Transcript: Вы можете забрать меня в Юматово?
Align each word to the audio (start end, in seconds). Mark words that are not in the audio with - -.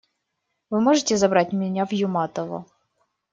Вы 0.71 0.81
можете 0.81 1.15
забрать 1.15 1.53
меня 1.53 1.85
в 1.85 1.91
Юматово? 1.93 2.65